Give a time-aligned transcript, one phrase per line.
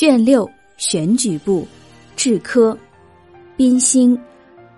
[0.00, 1.68] 卷六选举部，
[2.16, 2.74] 制科，
[3.54, 4.16] 宾兴，《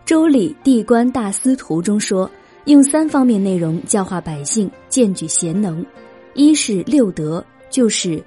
[0.04, 2.28] 周礼·地官大司徒》中说，
[2.64, 5.86] 用三方面内容教化百姓，荐举贤能。
[6.34, 8.20] 一是六德，就是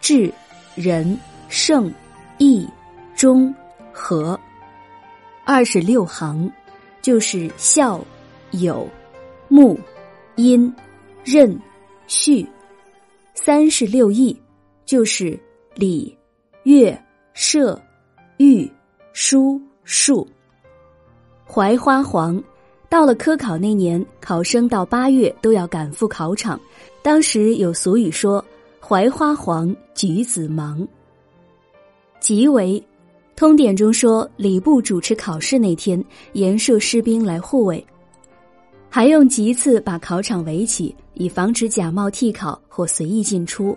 [0.00, 0.32] 智、
[0.74, 1.14] 仁、
[1.50, 1.92] 圣、
[2.38, 2.66] 义、
[3.14, 3.54] 忠、
[3.92, 4.34] 和；
[5.44, 6.50] 二是六行，
[7.02, 8.02] 就是孝、
[8.52, 8.88] 友、
[9.48, 9.78] 睦、
[10.36, 10.74] 殷、
[11.22, 11.60] 任、
[12.06, 12.42] 序；
[13.34, 14.34] 三是六艺，
[14.86, 15.38] 就是
[15.74, 16.17] 礼。
[16.64, 16.96] 乐、
[17.32, 17.80] 射、
[18.38, 18.70] 御、
[19.12, 20.26] 书、数。
[21.46, 22.42] 槐花黄，
[22.88, 26.60] 到了科考那年，考生到八月都要赶赴考场。
[27.02, 28.44] 当时有俗语说
[28.80, 30.86] ：“槐花黄，橘子忙。”
[32.20, 32.82] 即为，
[33.34, 37.82] 通典中说，礼部主持考试那天，严设士兵来护卫，
[38.90, 43.76] 还用棘刺把考场围起，以防止假冒替考或随意进出。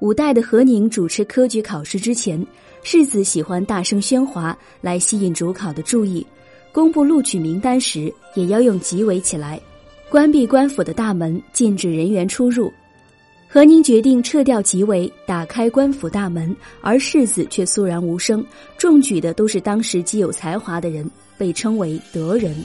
[0.00, 2.44] 五代的何宁主持科举考试之前，
[2.82, 6.26] 世子喜欢大声喧哗来吸引主考的注意。
[6.72, 9.60] 公布录取名单时，也要用棘围起来，
[10.08, 12.72] 关闭官府的大门，禁止人员出入。
[13.46, 18.42] 何宁决定撤掉棘围，打开官府大门，而世子却肃然无声。
[18.78, 22.56] 中举的都是当时极有才华的人，被称为德人。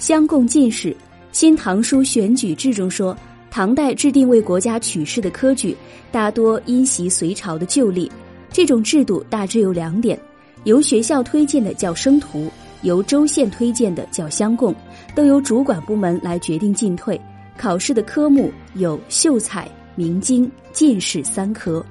[0.00, 0.90] 相贡进士，
[1.30, 3.16] 《新唐书选举志》中说。
[3.56, 5.74] 唐代制定为国家取士的科举，
[6.12, 8.12] 大多因袭隋朝的旧例。
[8.50, 10.20] 这种制度大致有两点：
[10.64, 12.50] 由学校推荐的叫生徒，
[12.82, 14.74] 由州县推荐的叫乡贡，
[15.14, 17.18] 都由主管部门来决定进退。
[17.56, 21.82] 考试的科目有秀才、明经、进士三科。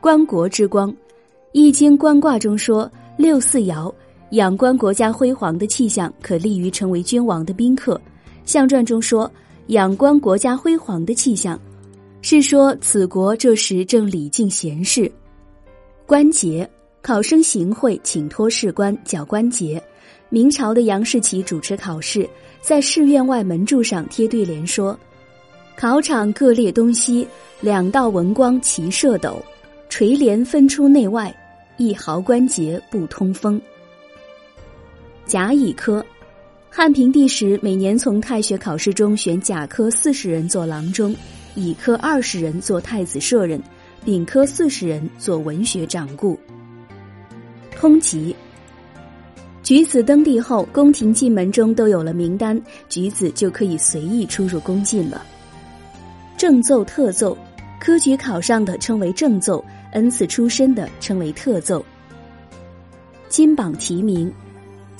[0.00, 0.92] 观国之光，
[1.50, 3.92] 《易经》观卦中说：“六四爻，
[4.30, 8.00] 仰观国家辉煌的气象，可利于成为君王的宾客。”
[8.46, 9.28] 象传中说。
[9.70, 11.56] 仰观国家辉煌的气象，
[12.22, 15.10] 是说此国这时正礼敬贤士。
[16.06, 16.68] 关节，
[17.00, 19.80] 考生行贿请托士官缴关节。
[20.28, 22.28] 明朝的杨士奇主持考试，
[22.60, 24.98] 在士院外门柱上贴对联说
[25.78, 27.24] ：“考场各列东西，
[27.60, 29.40] 两道文光齐射斗，
[29.88, 31.32] 垂帘分出内外，
[31.76, 33.60] 一毫关节不通风。”
[35.26, 36.04] 甲乙科。
[36.72, 41.14] 汉平帝时，每年从太学考试中选甲科四十人做郎中，
[41.56, 43.60] 乙科二十人做太子舍人，
[44.04, 46.38] 丙科四十人做文学掌故。
[47.74, 48.32] 通缉。
[49.64, 52.58] 举子登第后，宫廷进门中都有了名单，
[52.88, 55.26] 举子就可以随意出入宫禁了。
[56.36, 57.36] 正奏、特奏，
[57.80, 61.84] 科举考上的称为正奏，恩赐出身的称为特奏。
[63.28, 64.32] 金榜题名。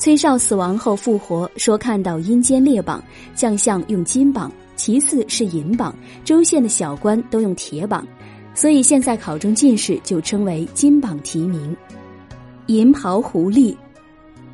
[0.00, 5.94] 崔少死亡后复活，说看到阴间列榜，将相用金榜，其次是银榜，
[6.24, 8.08] 州县的小官都用铁榜，
[8.54, 11.76] 所以现在考中进士就称为金榜题名。
[12.64, 13.76] 银袍狐狸，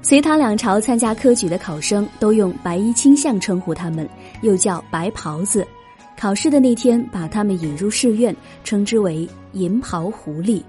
[0.03, 4.09] 隋唐两朝参加科举的考生都用白衣卿相称呼他们，
[4.43, 5.65] 又叫白袍子。
[6.19, 10.61] 考试的那天，把他们引入试院，称之为银袍狐狸。